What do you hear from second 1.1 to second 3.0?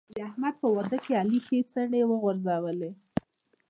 علي ښې څڼې وغورځولې.